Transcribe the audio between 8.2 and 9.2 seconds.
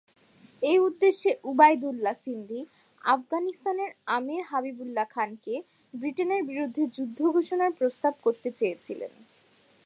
করতে চেয়েছিলেন।